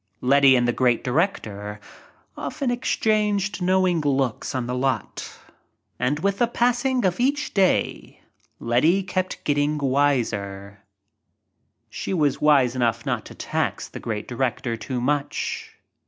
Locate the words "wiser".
9.77-10.79